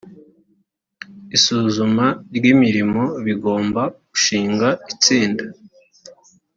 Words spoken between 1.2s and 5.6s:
isuzumwa ry; imirimo bigomba gushingwa itsinda